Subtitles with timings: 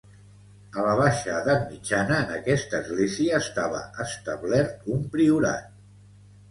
[0.77, 5.71] A la baixa edat mitjana en aquesta església estava establert un priorat.